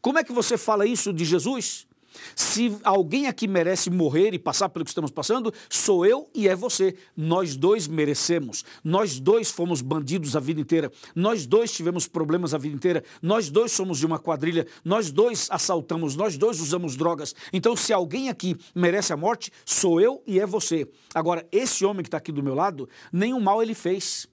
Como 0.00 0.18
é 0.18 0.24
que 0.24 0.32
você 0.32 0.56
fala 0.56 0.86
isso 0.86 1.12
de 1.12 1.24
Jesus? 1.24 1.87
Se 2.34 2.76
alguém 2.82 3.26
aqui 3.26 3.46
merece 3.46 3.90
morrer 3.90 4.34
e 4.34 4.38
passar 4.38 4.68
pelo 4.68 4.84
que 4.84 4.90
estamos 4.90 5.10
passando, 5.10 5.52
sou 5.68 6.04
eu 6.04 6.28
e 6.34 6.48
é 6.48 6.56
você. 6.56 6.96
Nós 7.16 7.56
dois 7.56 7.86
merecemos. 7.86 8.64
Nós 8.82 9.20
dois 9.20 9.50
fomos 9.50 9.80
bandidos 9.80 10.36
a 10.36 10.40
vida 10.40 10.60
inteira. 10.60 10.90
Nós 11.14 11.46
dois 11.46 11.72
tivemos 11.72 12.06
problemas 12.06 12.54
a 12.54 12.58
vida 12.58 12.74
inteira. 12.74 13.04
Nós 13.22 13.50
dois 13.50 13.72
somos 13.72 13.98
de 13.98 14.06
uma 14.06 14.18
quadrilha. 14.18 14.66
Nós 14.84 15.10
dois 15.10 15.48
assaltamos. 15.50 16.16
Nós 16.16 16.36
dois 16.36 16.60
usamos 16.60 16.96
drogas. 16.96 17.34
Então, 17.52 17.76
se 17.76 17.92
alguém 17.92 18.28
aqui 18.28 18.56
merece 18.74 19.12
a 19.12 19.16
morte, 19.16 19.52
sou 19.64 20.00
eu 20.00 20.22
e 20.26 20.40
é 20.40 20.46
você. 20.46 20.88
Agora, 21.14 21.46
esse 21.52 21.84
homem 21.84 22.02
que 22.02 22.08
está 22.08 22.18
aqui 22.18 22.32
do 22.32 22.42
meu 22.42 22.54
lado, 22.54 22.88
nenhum 23.12 23.40
mal 23.40 23.62
ele 23.62 23.74
fez. 23.74 24.28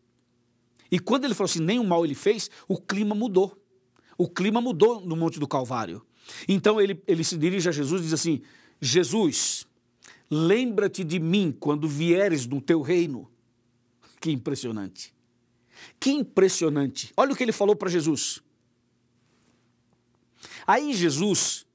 E 0.91 1.00
quando 1.00 1.25
ele 1.25 1.34
falou 1.34 1.50
assim, 1.50 1.62
nenhum 1.62 1.84
mal 1.84 2.05
ele 2.05 2.15
fez, 2.15 2.50
o 2.67 2.79
clima 2.79 3.15
mudou. 3.15 3.58
O 4.17 4.29
clima 4.29 4.62
mudou 4.62 5.01
no 5.01 5.15
Monte 5.15 5.39
do 5.39 5.48
Calvário. 5.48 6.01
Então 6.48 6.82
ele, 6.82 7.01
ele 7.08 7.24
se 7.24 7.38
dirige 7.38 7.70
a 7.70 7.72
Jesus 7.72 8.01
e 8.01 8.03
diz 8.05 8.13
assim: 8.13 8.41
Jesus, 8.79 9.65
lembra-te 10.29 11.03
de 11.03 11.20
mim 11.20 11.55
quando 11.58 11.88
vieres 11.88 12.46
no 12.46 12.62
teu 12.62 12.82
reino. 12.82 13.29
Que 14.20 14.32
impressionante. 14.32 15.13
Que 16.00 16.12
impressionante. 16.12 17.13
Olha 17.15 17.34
o 17.34 17.36
que 17.36 17.44
ele 17.44 17.51
falou 17.51 17.75
para 17.75 17.89
Jesus. 17.89 18.41
Aí 20.65 20.94
Jesus 20.94 21.65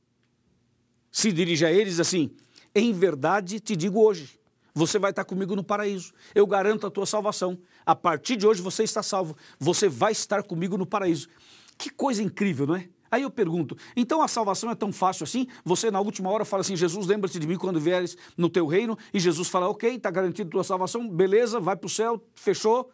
se 1.11 1.33
dirige 1.33 1.65
a 1.65 1.73
eles 1.73 2.01
assim: 2.01 2.31
Em 2.75 2.93
verdade 2.93 3.61
te 3.61 3.77
digo 3.77 4.01
hoje, 4.01 4.41
você 4.75 4.99
vai 4.99 5.11
estar 5.11 5.25
comigo 5.25 5.55
no 5.55 5.65
paraíso. 5.65 6.13
Eu 6.35 6.47
garanto 6.47 6.87
a 6.87 6.91
tua 6.91 7.07
salvação. 7.07 7.59
A 7.85 7.95
partir 7.95 8.37
de 8.37 8.47
hoje 8.47 8.63
você 8.63 8.83
está 8.83 9.03
salvo. 9.03 9.37
Você 9.59 9.89
vai 9.89 10.13
estar 10.13 10.43
comigo 10.43 10.77
no 10.77 10.87
paraíso. 10.87 11.29
Que 11.77 11.91
coisa 11.91 12.23
incrível, 12.23 12.67
não 12.67 12.77
é? 12.77 12.89
Aí 13.11 13.23
eu 13.23 13.31
pergunto, 13.31 13.77
então 13.97 14.23
a 14.23 14.29
salvação 14.29 14.71
é 14.71 14.75
tão 14.75 14.93
fácil 14.93 15.25
assim? 15.25 15.47
Você 15.65 15.91
na 15.91 16.01
última 16.01 16.31
hora 16.31 16.45
fala 16.45 16.61
assim, 16.61 16.77
Jesus, 16.77 17.07
lembra-te 17.07 17.39
de 17.39 17.47
mim 17.47 17.57
quando 17.57 17.81
vieres 17.81 18.17
no 18.37 18.49
teu 18.49 18.67
reino, 18.67 18.97
e 19.13 19.19
Jesus 19.19 19.49
fala, 19.49 19.69
ok, 19.69 19.97
está 19.97 20.11
garantido 20.11 20.51
tua 20.51 20.63
salvação, 20.63 21.09
beleza, 21.09 21.59
vai 21.59 21.77
para 21.77 21.87
o 21.87 21.91
céu, 21.91 22.23
fechou, 22.35 22.91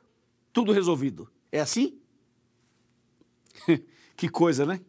tudo 0.52 0.73
resolvido. 0.73 1.28
É 1.52 1.61
assim? 1.61 1.99
que 4.16 4.28
coisa, 4.28 4.64
né? 4.64 4.80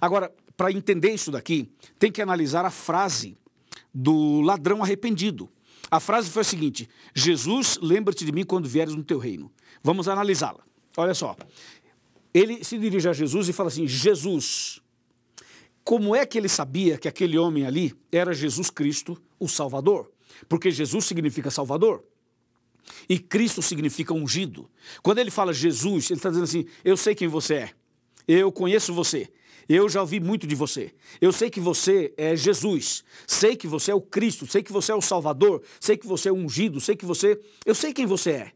Agora, 0.00 0.32
para 0.56 0.72
entender 0.72 1.12
isso 1.12 1.30
daqui, 1.30 1.70
tem 1.98 2.10
que 2.10 2.20
analisar 2.20 2.64
a 2.64 2.70
frase 2.70 3.38
do 3.94 4.40
ladrão 4.40 4.82
arrependido. 4.82 5.48
A 5.90 6.00
frase 6.00 6.28
foi 6.28 6.42
a 6.42 6.44
seguinte: 6.44 6.88
Jesus, 7.14 7.78
lembra-te 7.80 8.24
de 8.24 8.32
mim 8.32 8.44
quando 8.44 8.68
vieres 8.68 8.94
no 8.94 9.02
teu 9.02 9.18
reino. 9.18 9.50
Vamos 9.82 10.08
analisá-la. 10.08 10.60
Olha 10.96 11.14
só 11.14 11.36
ele 12.32 12.64
se 12.64 12.78
dirige 12.78 13.08
a 13.08 13.12
Jesus 13.12 13.48
e 13.48 13.52
fala 13.52 13.68
assim: 13.68 13.86
Jesus, 13.86 14.80
como 15.84 16.14
é 16.14 16.24
que 16.24 16.38
ele 16.38 16.48
sabia 16.48 16.98
que 16.98 17.08
aquele 17.08 17.38
homem 17.38 17.66
ali 17.66 17.94
era 18.12 18.32
Jesus 18.32 18.70
Cristo, 18.70 19.20
o 19.38 19.48
Salvador? 19.48 20.10
Porque 20.48 20.70
Jesus 20.70 21.04
significa 21.04 21.50
Salvador. 21.50 22.04
E 23.08 23.18
Cristo 23.18 23.60
significa 23.62 24.14
ungido. 24.14 24.70
Quando 25.02 25.18
ele 25.18 25.30
fala 25.30 25.52
Jesus, 25.52 26.10
ele 26.10 26.18
está 26.18 26.28
dizendo 26.28 26.44
assim: 26.44 26.66
Eu 26.84 26.96
sei 26.96 27.14
quem 27.14 27.28
você 27.28 27.54
é. 27.54 27.70
Eu 28.26 28.52
conheço 28.52 28.94
você. 28.94 29.28
Eu 29.68 29.88
já 29.88 30.00
ouvi 30.00 30.18
muito 30.18 30.46
de 30.46 30.54
você. 30.54 30.92
Eu 31.20 31.32
sei 31.32 31.48
que 31.48 31.60
você 31.60 32.12
é 32.16 32.34
Jesus. 32.34 33.04
Sei 33.26 33.54
que 33.54 33.68
você 33.68 33.92
é 33.92 33.94
o 33.94 34.00
Cristo. 34.00 34.46
Sei 34.46 34.62
que 34.62 34.72
você 34.72 34.90
é 34.90 34.94
o 34.94 35.00
Salvador. 35.00 35.62
Sei 35.78 35.96
que 35.96 36.06
você 36.06 36.28
é 36.28 36.32
ungido. 36.32 36.80
Sei 36.80 36.96
que 36.96 37.06
você. 37.06 37.40
Eu 37.64 37.74
sei 37.74 37.92
quem 37.92 38.06
você 38.06 38.30
é. 38.30 38.52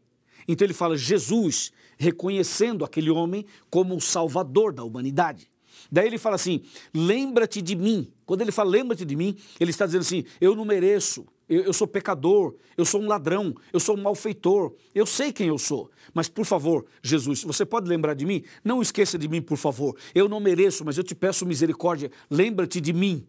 Então 0.47 0.65
ele 0.65 0.73
fala 0.73 0.97
Jesus, 0.97 1.71
reconhecendo 1.97 2.83
aquele 2.85 3.09
homem 3.09 3.45
como 3.69 3.95
o 3.95 4.01
salvador 4.01 4.73
da 4.73 4.83
humanidade. 4.83 5.49
Daí 5.91 6.07
ele 6.07 6.17
fala 6.17 6.35
assim: 6.35 6.61
lembra-te 6.93 7.61
de 7.61 7.75
mim. 7.75 8.11
Quando 8.25 8.41
ele 8.41 8.51
fala 8.51 8.69
lembra-te 8.69 9.05
de 9.05 9.15
mim, 9.15 9.35
ele 9.59 9.71
está 9.71 9.85
dizendo 9.85 10.01
assim: 10.01 10.23
eu 10.41 10.55
não 10.55 10.65
mereço, 10.65 11.25
eu, 11.47 11.61
eu, 11.63 11.73
sou 11.73 11.87
pecador, 11.87 12.55
eu 12.75 12.85
sou 12.85 13.01
um 13.01 13.07
ladrão, 13.07 13.53
eu 13.71 13.79
sou 13.79 13.95
um 13.95 14.01
malfeitor, 14.01 14.73
eu 14.93 15.05
sei 15.05 15.31
quem 15.31 15.47
eu 15.47 15.57
sou. 15.57 15.91
Mas 16.13 16.27
por 16.27 16.45
favor, 16.45 16.85
Jesus, 17.03 17.43
você 17.43 17.65
pode 17.65 17.87
lembrar 17.87 18.15
de 18.15 18.25
mim? 18.25 18.43
Não 18.63 18.81
esqueça 18.81 19.17
de 19.17 19.27
mim, 19.27 19.41
por 19.41 19.57
favor. 19.57 19.95
Eu 20.13 20.27
não 20.27 20.39
mereço, 20.39 20.83
mas 20.83 20.97
eu 20.97 21.03
te 21.03 21.13
peço 21.13 21.45
misericórdia. 21.45 22.11
Lembra-te 22.29 22.81
de 22.81 22.93
mim. 22.93 23.25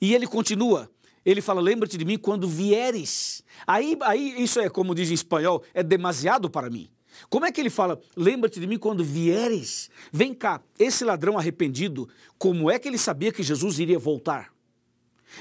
E 0.00 0.14
ele 0.14 0.26
continua: 0.26 0.90
ele 1.24 1.40
fala: 1.40 1.60
lembra-te 1.60 1.96
de 1.96 2.04
mim 2.04 2.18
quando 2.18 2.48
vieres. 2.48 3.44
Aí, 3.66 3.96
aí, 4.02 4.42
isso 4.42 4.60
é, 4.60 4.68
como 4.68 4.94
diz 4.94 5.10
em 5.10 5.14
espanhol, 5.14 5.62
é 5.74 5.82
demasiado 5.82 6.48
para 6.48 6.70
mim. 6.70 6.90
Como 7.28 7.44
é 7.44 7.52
que 7.52 7.60
ele 7.60 7.70
fala? 7.70 8.00
Lembra-te 8.16 8.60
de 8.60 8.66
mim 8.66 8.78
quando 8.78 9.04
vieres. 9.04 9.90
Vem 10.12 10.32
cá, 10.32 10.62
esse 10.78 11.04
ladrão 11.04 11.38
arrependido, 11.38 12.08
como 12.38 12.70
é 12.70 12.78
que 12.78 12.88
ele 12.88 12.98
sabia 12.98 13.32
que 13.32 13.42
Jesus 13.42 13.78
iria 13.78 13.98
voltar? 13.98 14.52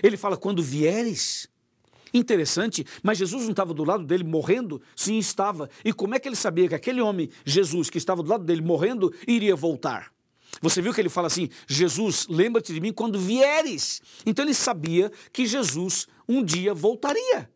Ele 0.03 0.17
fala: 0.17 0.37
quando 0.37 0.61
vieres. 0.61 1.47
Interessante, 2.11 2.83
mas 3.03 3.19
Jesus 3.19 3.43
não 3.43 3.51
estava 3.51 3.71
do 3.71 3.83
lado 3.83 4.03
dele 4.03 4.23
morrendo? 4.23 4.81
Sim, 4.95 5.19
estava. 5.19 5.69
E 5.85 5.93
como 5.93 6.15
é 6.15 6.19
que 6.19 6.27
ele 6.27 6.35
sabia 6.35 6.67
que 6.67 6.73
aquele 6.73 7.01
homem, 7.01 7.29
Jesus, 7.45 7.87
que 7.87 7.99
estava 7.99 8.23
do 8.23 8.29
lado 8.29 8.43
dele 8.43 8.63
morrendo, 8.63 9.13
iria 9.27 9.55
voltar? 9.55 10.11
Você 10.61 10.81
viu 10.81 10.93
que 10.93 11.01
ele 11.01 11.09
fala 11.09 11.27
assim: 11.27 11.49
Jesus, 11.67 12.27
lembra-te 12.29 12.73
de 12.73 12.81
mim 12.81 12.91
quando 12.91 13.19
vieres. 13.19 14.01
Então 14.25 14.43
ele 14.43 14.53
sabia 14.53 15.11
que 15.31 15.45
Jesus 15.45 16.07
um 16.27 16.43
dia 16.43 16.73
voltaria. 16.73 17.49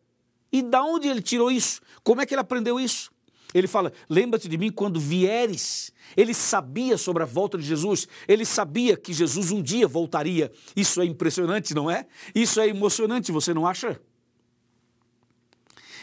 E 0.52 0.62
da 0.62 0.82
onde 0.84 1.08
ele 1.08 1.20
tirou 1.20 1.50
isso? 1.50 1.80
Como 2.02 2.20
é 2.20 2.26
que 2.26 2.34
ele 2.34 2.40
aprendeu 2.40 2.78
isso? 2.78 3.10
Ele 3.52 3.68
fala: 3.68 3.92
lembra-te 4.08 4.48
de 4.48 4.58
mim 4.58 4.70
quando 4.70 4.98
vieres. 4.98 5.92
Ele 6.16 6.34
sabia 6.34 6.98
sobre 6.98 7.22
a 7.22 7.26
volta 7.26 7.56
de 7.56 7.64
Jesus, 7.64 8.06
ele 8.28 8.44
sabia 8.44 8.96
que 8.96 9.12
Jesus 9.12 9.50
um 9.50 9.62
dia 9.62 9.86
voltaria. 9.86 10.52
Isso 10.76 11.00
é 11.00 11.04
impressionante, 11.04 11.74
não 11.74 11.90
é? 11.90 12.06
Isso 12.34 12.60
é 12.60 12.68
emocionante, 12.68 13.32
você 13.32 13.54
não 13.54 13.66
acha? 13.66 14.00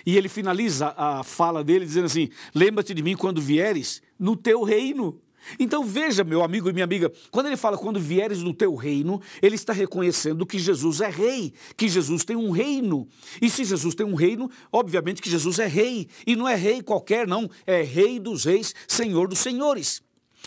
E 0.05 0.17
ele 0.17 0.29
finaliza 0.29 0.93
a 0.97 1.23
fala 1.23 1.63
dele 1.63 1.85
dizendo 1.85 2.05
assim: 2.05 2.29
lembra-te 2.55 2.93
de 2.93 3.03
mim 3.03 3.15
quando 3.15 3.41
vieres 3.41 4.01
no 4.17 4.35
teu 4.35 4.63
reino. 4.63 5.21
Então 5.59 5.83
veja, 5.83 6.23
meu 6.23 6.43
amigo 6.43 6.69
e 6.69 6.73
minha 6.73 6.85
amiga, 6.85 7.11
quando 7.29 7.47
ele 7.47 7.57
fala 7.57 7.77
quando 7.77 7.99
vieres 7.99 8.41
no 8.41 8.53
teu 8.53 8.75
reino, 8.75 9.21
ele 9.41 9.55
está 9.55 9.73
reconhecendo 9.73 10.45
que 10.45 10.59
Jesus 10.59 11.01
é 11.01 11.09
rei, 11.09 11.53
que 11.75 11.87
Jesus 11.87 12.23
tem 12.23 12.35
um 12.35 12.51
reino. 12.51 13.07
E 13.41 13.49
se 13.49 13.63
Jesus 13.63 13.95
tem 13.95 14.05
um 14.05 14.15
reino, 14.15 14.49
obviamente 14.71 15.21
que 15.21 15.29
Jesus 15.29 15.59
é 15.59 15.67
rei. 15.67 16.07
E 16.25 16.35
não 16.35 16.47
é 16.47 16.55
rei 16.55 16.81
qualquer, 16.81 17.27
não, 17.27 17.49
é 17.65 17.81
rei 17.81 18.19
dos 18.19 18.45
reis, 18.45 18.73
senhor 18.87 19.27
dos 19.27 19.39
senhores. 19.39 20.01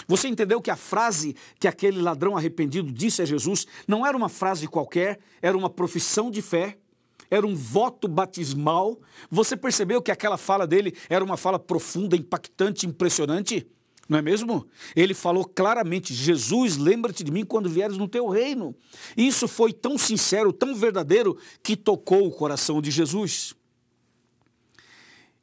Você 0.08 0.28
entendeu 0.28 0.60
que 0.60 0.70
a 0.70 0.76
frase 0.76 1.36
que 1.58 1.68
aquele 1.68 2.00
ladrão 2.00 2.36
arrependido 2.36 2.90
disse 2.90 3.22
a 3.22 3.24
Jesus 3.24 3.66
não 3.86 4.04
era 4.06 4.16
uma 4.16 4.28
frase 4.28 4.66
qualquer, 4.66 5.20
era 5.40 5.56
uma 5.56 5.70
profissão 5.70 6.30
de 6.30 6.42
fé, 6.42 6.76
era 7.30 7.46
um 7.46 7.54
voto 7.54 8.08
batismal. 8.08 8.98
Você 9.30 9.56
percebeu 9.56 10.02
que 10.02 10.10
aquela 10.10 10.36
fala 10.36 10.66
dele 10.66 10.94
era 11.08 11.24
uma 11.24 11.36
fala 11.36 11.58
profunda, 11.58 12.16
impactante, 12.16 12.86
impressionante? 12.86 13.66
Não 14.08 14.18
é 14.18 14.22
mesmo? 14.22 14.66
Ele 14.94 15.14
falou 15.14 15.44
claramente: 15.44 16.12
Jesus, 16.12 16.76
lembra-te 16.76 17.24
de 17.24 17.32
mim 17.32 17.44
quando 17.44 17.68
vieres 17.68 17.96
no 17.96 18.08
teu 18.08 18.28
reino. 18.28 18.74
Isso 19.16 19.48
foi 19.48 19.72
tão 19.72 19.96
sincero, 19.96 20.52
tão 20.52 20.74
verdadeiro, 20.74 21.36
que 21.62 21.76
tocou 21.76 22.26
o 22.26 22.30
coração 22.30 22.82
de 22.82 22.90
Jesus. 22.90 23.54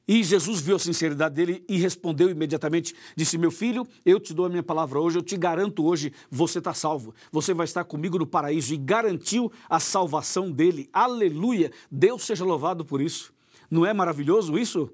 E 0.08 0.24
Jesus 0.24 0.60
viu 0.60 0.76
a 0.76 0.80
sinceridade 0.80 1.36
dele 1.36 1.64
e 1.70 1.78
respondeu 1.78 2.30
imediatamente: 2.30 2.94
disse, 3.16 3.38
Meu 3.38 3.50
filho, 3.50 3.88
eu 4.06 4.20
te 4.20 4.34
dou 4.34 4.46
a 4.46 4.50
minha 4.50 4.64
palavra 4.64 5.00
hoje, 5.00 5.18
eu 5.18 5.24
te 5.24 5.38
garanto 5.38 5.86
hoje, 5.86 6.12
você 6.30 6.60
está 6.60 6.74
salvo. 6.74 7.14
Você 7.32 7.54
vai 7.54 7.64
estar 7.64 7.84
comigo 7.84 8.20
no 8.20 8.28
paraíso. 8.28 8.74
E 8.74 8.78
garantiu 8.78 9.52
a 9.70 9.80
salvação 9.80 10.52
dele. 10.52 10.90
Aleluia! 10.92 11.72
Deus 11.90 12.24
seja 12.24 12.44
louvado 12.44 12.84
por 12.84 13.02
isso. 13.02 13.34
Não 13.70 13.86
é 13.86 13.94
maravilhoso 13.94 14.58
isso? 14.58 14.92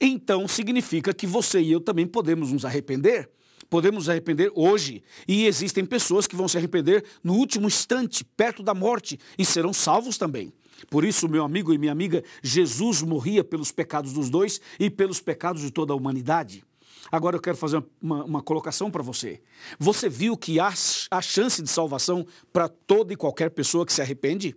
Então 0.00 0.46
significa 0.46 1.14
que 1.14 1.26
você 1.26 1.60
e 1.60 1.72
eu 1.72 1.80
também 1.80 2.06
podemos 2.06 2.52
nos 2.52 2.64
arrepender. 2.64 3.28
Podemos 3.68 4.04
nos 4.04 4.08
arrepender 4.08 4.50
hoje. 4.54 5.02
E 5.26 5.46
existem 5.46 5.84
pessoas 5.84 6.26
que 6.26 6.36
vão 6.36 6.46
se 6.46 6.56
arrepender 6.56 7.04
no 7.22 7.34
último 7.34 7.66
instante, 7.66 8.24
perto 8.24 8.62
da 8.62 8.74
morte, 8.74 9.18
e 9.36 9.44
serão 9.44 9.72
salvos 9.72 10.16
também. 10.16 10.52
Por 10.90 11.04
isso, 11.04 11.28
meu 11.28 11.44
amigo 11.44 11.72
e 11.72 11.78
minha 11.78 11.92
amiga, 11.92 12.22
Jesus 12.42 13.02
morria 13.02 13.42
pelos 13.42 13.72
pecados 13.72 14.12
dos 14.12 14.30
dois 14.30 14.60
e 14.78 14.90
pelos 14.90 15.20
pecados 15.20 15.62
de 15.62 15.70
toda 15.70 15.92
a 15.92 15.96
humanidade. 15.96 16.62
Agora 17.10 17.36
eu 17.36 17.40
quero 17.40 17.56
fazer 17.56 17.82
uma, 18.00 18.24
uma 18.24 18.42
colocação 18.42 18.90
para 18.90 19.02
você. 19.02 19.40
Você 19.78 20.08
viu 20.08 20.36
que 20.36 20.58
há 20.60 20.72
a 21.10 21.22
chance 21.22 21.62
de 21.62 21.70
salvação 21.70 22.26
para 22.52 22.68
toda 22.68 23.12
e 23.12 23.16
qualquer 23.16 23.50
pessoa 23.50 23.86
que 23.86 23.92
se 23.92 24.02
arrepende? 24.02 24.56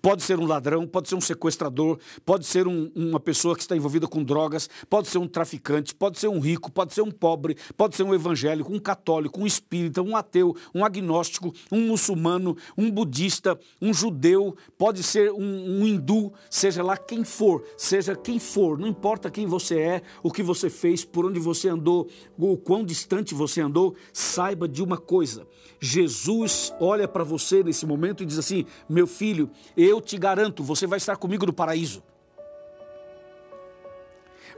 Pode 0.00 0.22
ser 0.22 0.38
um 0.38 0.46
ladrão, 0.46 0.86
pode 0.86 1.08
ser 1.08 1.14
um 1.14 1.20
sequestrador, 1.20 1.98
pode 2.24 2.46
ser 2.46 2.66
um, 2.66 2.90
uma 2.94 3.20
pessoa 3.20 3.54
que 3.54 3.62
está 3.62 3.76
envolvida 3.76 4.06
com 4.06 4.22
drogas, 4.22 4.68
pode 4.88 5.08
ser 5.08 5.18
um 5.18 5.28
traficante, 5.28 5.94
pode 5.94 6.18
ser 6.18 6.28
um 6.28 6.40
rico, 6.40 6.70
pode 6.70 6.94
ser 6.94 7.02
um 7.02 7.10
pobre, 7.10 7.56
pode 7.76 7.94
ser 7.96 8.02
um 8.02 8.14
evangélico, 8.14 8.72
um 8.72 8.78
católico, 8.78 9.40
um 9.40 9.46
espírita, 9.46 10.02
um 10.02 10.16
ateu, 10.16 10.56
um 10.74 10.84
agnóstico, 10.84 11.52
um 11.70 11.88
muçulmano, 11.88 12.56
um 12.76 12.90
budista, 12.90 13.58
um 13.80 13.92
judeu, 13.92 14.56
pode 14.78 15.02
ser 15.02 15.32
um, 15.32 15.80
um 15.80 15.86
hindu, 15.86 16.32
seja 16.50 16.82
lá 16.82 16.96
quem 16.96 17.24
for, 17.24 17.62
seja 17.76 18.16
quem 18.16 18.38
for, 18.38 18.78
não 18.78 18.88
importa 18.88 19.30
quem 19.30 19.46
você 19.46 19.78
é, 19.78 20.02
o 20.22 20.30
que 20.30 20.42
você 20.42 20.68
fez, 20.70 21.04
por 21.04 21.26
onde 21.26 21.38
você 21.38 21.68
andou, 21.68 22.08
o 22.38 22.56
quão 22.56 22.84
distante 22.84 23.34
você 23.34 23.60
andou, 23.60 23.94
saiba 24.12 24.66
de 24.68 24.82
uma 24.82 24.96
coisa: 24.96 25.46
Jesus 25.80 26.72
olha 26.80 27.06
para 27.06 27.24
você 27.24 27.62
nesse 27.62 27.86
momento 27.86 28.22
e 28.22 28.26
diz 28.26 28.38
assim: 28.38 28.64
meu 28.88 29.06
filho, 29.06 29.50
eu 29.76 30.00
te 30.00 30.18
garanto, 30.18 30.62
você 30.62 30.86
vai 30.86 30.98
estar 30.98 31.16
comigo 31.16 31.46
no 31.46 31.52
paraíso. 31.52 32.02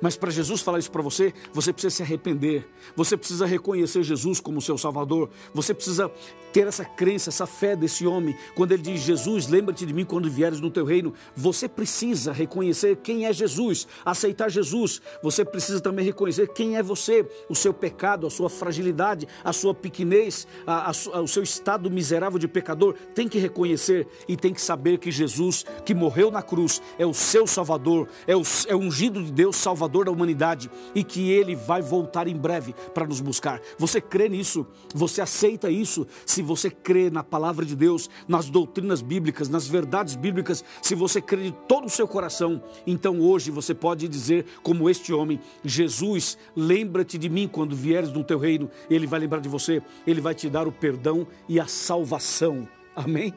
Mas 0.01 0.17
para 0.17 0.31
Jesus 0.31 0.61
falar 0.61 0.79
isso 0.79 0.91
para 0.91 1.03
você, 1.03 1.33
você 1.53 1.73
precisa 1.73 1.97
se 1.97 2.03
arrepender. 2.03 2.67
Você 2.95 3.17
precisa 3.17 3.47
reconhecer 3.47 4.03
Jesus 4.03 4.41
como 4.41 4.63
seu 4.63 4.79
Salvador. 4.79 5.29
Você 5.53 5.75
precisa 5.75 6.11
ter 6.53 6.67
essa 6.67 6.85
crença, 6.85 7.31
essa 7.31 7.47
fé 7.47 7.75
desse 7.75 8.07
homem. 8.07 8.37
Quando 8.55 8.73
ele 8.73 8.83
diz: 8.83 9.01
Jesus, 9.01 9.49
lembra-te 9.49 9.85
de 9.85 9.93
mim 9.93 10.05
quando 10.05 10.31
vieres 10.31 10.61
no 10.61 10.71
teu 10.71 10.85
reino. 10.85 11.13
Você 11.35 11.69
precisa 11.69 12.33
reconhecer 12.33 12.97
quem 12.97 13.27
é 13.27 13.33
Jesus, 13.33 13.89
aceitar 14.05 14.49
Jesus. 14.49 15.03
Você 15.23 15.45
precisa 15.45 15.81
também 15.81 16.05
reconhecer 16.05 16.49
quem 16.49 16.77
é 16.77 16.83
você, 16.83 17.27
o 17.49 17.55
seu 17.55 17.75
pecado, 17.75 18.27
a 18.27 18.31
sua 18.31 18.49
fragilidade, 18.49 19.27
a 19.43 19.53
sua 19.53 19.75
pequenez, 19.75 20.47
a, 20.67 20.91
a, 20.91 21.21
o 21.21 21.29
seu 21.29 21.43
estado 21.43 21.91
miserável 21.91 22.39
de 22.39 22.47
pecador. 22.47 22.95
Tem 23.15 23.29
que 23.29 23.39
reconhecer 23.39 24.07
e 24.29 24.37
tem 24.37 24.55
que 24.55 24.61
saber 24.61 24.99
que 24.99 25.11
Jesus, 25.11 25.67
que 25.85 25.95
morreu 25.95 26.31
na 26.31 26.43
cruz, 26.43 26.81
é 26.99 27.07
o 27.07 27.15
seu 27.15 27.47
Salvador, 27.47 28.09
é 28.27 28.37
o, 28.37 28.43
é 28.69 28.77
ungido 28.77 29.23
de 29.23 29.33
Deus, 29.33 29.57
Salvador 29.57 29.88
da 29.89 30.11
humanidade 30.11 30.71
e 30.95 31.03
que 31.03 31.31
ele 31.31 31.55
vai 31.55 31.83
voltar 31.83 32.29
em 32.29 32.37
breve 32.37 32.75
para 32.95 33.07
nos 33.07 33.21
buscar. 33.21 33.61
Você 33.79 34.01
crê 34.01 34.29
nisso? 34.29 34.67
Você 34.95 35.21
aceita 35.21 35.71
isso? 35.71 36.07
Se 36.25 36.43
você 36.43 36.71
crê 36.71 37.11
na 37.11 37.25
palavra 37.25 37.65
de 37.65 37.75
Deus, 37.75 38.09
nas 38.27 38.49
doutrinas 38.49 39.03
bíblicas, 39.03 39.49
nas 39.49 39.67
verdades 39.67 40.15
bíblicas, 40.15 40.65
se 40.83 40.95
você 40.95 41.21
crê 41.21 41.45
de 41.45 41.53
todo 41.67 41.87
o 41.87 41.91
seu 41.91 42.07
coração, 42.07 42.63
então 42.87 43.21
hoje 43.21 43.51
você 43.51 43.75
pode 43.75 44.07
dizer, 44.09 44.45
como 44.63 44.89
este 44.89 45.13
homem: 45.13 45.41
Jesus, 45.65 46.39
lembra-te 46.55 47.19
de 47.19 47.29
mim 47.29 47.49
quando 47.49 47.75
vieres 47.75 48.13
no 48.13 48.25
teu 48.25 48.39
reino. 48.39 48.71
Ele 48.91 49.07
vai 49.07 49.21
lembrar 49.21 49.41
de 49.41 49.49
você, 49.49 49.83
ele 50.07 50.21
vai 50.21 50.35
te 50.35 50.49
dar 50.49 50.69
o 50.69 50.73
perdão 50.73 51.27
e 51.49 51.59
a 51.59 51.67
salvação. 51.67 52.69
Amém? 52.95 53.33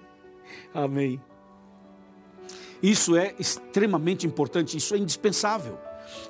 Amém. 0.73 1.21
Isso 2.81 3.15
é 3.15 3.35
extremamente 3.37 4.25
importante, 4.25 4.75
isso 4.75 4.95
é 4.95 4.97
indispensável. 4.97 5.77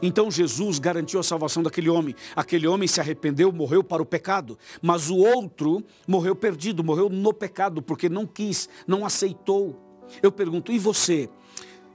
Então 0.02 0.32
Jesus 0.32 0.80
garantiu 0.80 1.20
a 1.20 1.24
salvação 1.24 1.64
daquele 1.64 1.90
homem. 1.90 2.16
Aquele 2.36 2.68
homem 2.68 2.88
se 2.88 3.00
arrependeu, 3.00 3.52
morreu 3.52 3.84
para 3.84 4.02
o 4.02 4.06
pecado, 4.06 4.58
mas 4.82 5.10
o 5.10 5.18
outro 5.18 5.84
morreu 6.08 6.36
perdido, 6.36 6.84
morreu 6.84 7.10
no 7.10 7.34
pecado, 7.34 7.82
porque 7.82 8.10
não 8.10 8.26
quis, 8.26 8.68
não 8.88 9.06
aceitou. 9.06 9.80
Eu 10.22 10.32
pergunto, 10.32 10.72
e 10.72 10.80
você? 10.80 11.30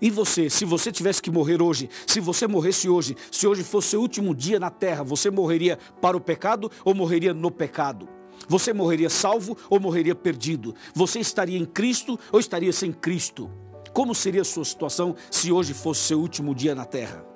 E 0.01 0.11
você, 0.11 0.51
se 0.51 0.65
você 0.65 0.93
tivesse 0.93 1.23
que 1.23 1.31
morrer 1.31 1.63
hoje, 1.63 1.89
se 2.07 2.21
você 2.21 2.47
morresse 2.47 2.89
hoje, 2.89 3.17
se 3.31 3.47
hoje 3.47 3.63
fosse 3.63 3.97
o 3.97 4.01
último 4.01 4.35
dia 4.35 4.61
na 4.61 4.71
terra, 4.71 5.03
você 5.03 5.31
morreria 5.31 5.79
para 6.03 6.17
o 6.17 6.21
pecado 6.21 6.71
ou 6.85 6.95
morreria 6.95 7.33
no 7.33 7.51
pecado? 7.51 8.07
Você 8.49 8.73
morreria 8.73 9.09
salvo 9.09 9.57
ou 9.71 9.81
morreria 9.81 10.15
perdido? 10.15 10.75
Você 10.95 11.19
estaria 11.19 11.59
em 11.59 11.65
Cristo 11.65 12.19
ou 12.31 12.39
estaria 12.39 12.73
sem 12.73 12.93
Cristo? 12.93 13.51
Como 13.93 14.15
seria 14.15 14.43
a 14.43 14.45
sua 14.45 14.65
situação 14.65 15.17
se 15.31 15.51
hoje 15.51 15.73
fosse 15.73 16.03
seu 16.03 16.21
último 16.21 16.55
dia 16.55 16.75
na 16.75 16.85
terra? 16.85 17.36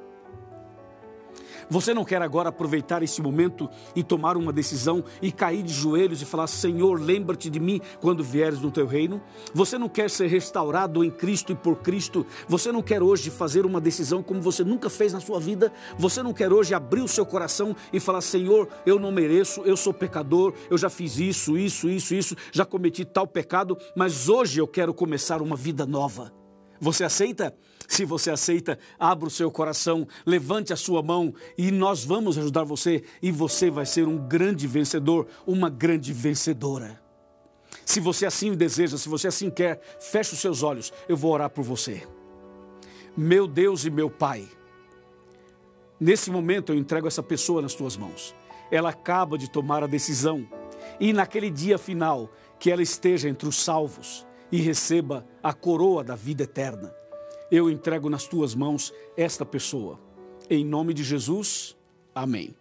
Você 1.71 1.95
não 1.95 2.05
quer 2.05 2.21
agora 2.21 2.49
aproveitar 2.49 3.01
esse 3.01 3.23
momento 3.23 3.71
e 3.95 4.03
tomar 4.03 4.37
uma 4.37 4.53
decisão 4.53 5.05
e 5.23 5.31
cair 5.31 5.63
de 5.63 5.73
joelhos 5.73 6.21
e 6.21 6.25
falar: 6.25 6.49
Senhor, 6.49 7.01
lembra-te 7.01 7.49
de 7.49 7.61
mim 7.61 7.81
quando 8.01 8.25
vieres 8.25 8.61
no 8.61 8.73
teu 8.73 8.87
reino? 8.87 9.23
Você 9.55 9.79
não 9.79 9.89
quer 9.89 10.11
ser 10.11 10.27
restaurado 10.27 11.05
em 11.05 11.11
Cristo 11.11 11.53
e 11.53 11.55
por 11.55 11.77
Cristo? 11.77 12.27
Você 12.49 12.73
não 12.73 12.83
quer 12.83 13.01
hoje 13.01 13.31
fazer 13.31 13.65
uma 13.65 13.81
decisão 13.81 14.21
como 14.21 14.43
você 14.43 14.65
nunca 14.65 14.91
fez 14.91 15.13
na 15.13 15.21
sua 15.21 15.39
vida? 15.39 15.73
Você 15.97 16.25
não 16.25 16.33
quer 16.33 16.53
hoje 16.53 16.75
abrir 16.75 17.03
o 17.03 17.09
seu 17.09 17.25
coração 17.25 17.77
e 17.93 18.01
falar: 18.01 18.21
Senhor, 18.21 18.69
eu 18.85 18.99
não 18.99 19.13
mereço, 19.13 19.63
eu 19.63 19.77
sou 19.77 19.95
pecador, 19.95 20.53
eu 20.69 20.77
já 20.77 20.91
fiz 20.91 21.19
isso, 21.19 21.57
isso, 21.57 21.89
isso, 21.89 22.15
isso, 22.15 22.37
já 22.51 22.65
cometi 22.65 23.05
tal 23.05 23.29
pecado, 23.29 23.79
mas 23.97 24.29
hoje 24.29 24.61
eu 24.61 24.67
quero 24.67 24.93
começar 24.93 25.41
uma 25.41 25.55
vida 25.55 25.87
nova. 25.87 26.33
Você 26.81 27.05
aceita? 27.05 27.55
Se 27.91 28.05
você 28.05 28.31
aceita, 28.31 28.79
abra 29.01 29.27
o 29.27 29.31
seu 29.31 29.51
coração, 29.51 30.07
levante 30.25 30.73
a 30.73 30.77
sua 30.77 31.03
mão 31.03 31.35
e 31.59 31.73
nós 31.73 32.05
vamos 32.05 32.39
ajudar 32.39 32.63
você 32.63 33.03
e 33.21 33.33
você 33.33 33.69
vai 33.69 33.85
ser 33.85 34.07
um 34.07 34.17
grande 34.17 34.65
vencedor, 34.69 35.27
uma 35.45 35.69
grande 35.69 36.13
vencedora. 36.13 37.03
Se 37.85 37.99
você 37.99 38.27
assim 38.27 38.55
deseja, 38.55 38.97
se 38.97 39.09
você 39.09 39.27
assim 39.27 39.51
quer, 39.51 39.81
feche 39.99 40.35
os 40.35 40.39
seus 40.39 40.63
olhos, 40.63 40.93
eu 41.09 41.17
vou 41.17 41.33
orar 41.33 41.51
por 41.51 41.65
você. 41.65 42.07
Meu 43.17 43.49
Deus 43.49 43.85
e 43.85 43.91
meu 43.91 44.09
Pai, 44.09 44.49
nesse 45.99 46.31
momento 46.31 46.73
eu 46.73 46.79
entrego 46.79 47.09
essa 47.09 47.25
pessoa 47.25 47.61
nas 47.61 47.75
tuas 47.75 47.97
mãos. 47.97 48.37
Ela 48.71 48.91
acaba 48.91 49.37
de 49.37 49.51
tomar 49.51 49.83
a 49.83 49.89
decisão 49.89 50.49
e 51.01 51.13
naquele 51.13 51.51
dia 51.51 51.77
final 51.77 52.31
que 52.57 52.71
ela 52.71 52.83
esteja 52.83 53.29
entre 53.29 53.49
os 53.49 53.57
salvos 53.57 54.25
e 54.53 54.61
receba 54.61 55.27
a 55.43 55.53
coroa 55.53 56.05
da 56.05 56.15
vida 56.15 56.45
eterna 56.45 57.00
eu 57.51 57.69
entrego 57.69 58.09
nas 58.09 58.27
tuas 58.27 58.55
mãos 58.55 58.93
esta 59.17 59.45
pessoa. 59.45 59.99
Em 60.49 60.65
nome 60.65 60.95
de 60.95 61.03
Jesus, 61.03 61.77
amém. 62.15 62.55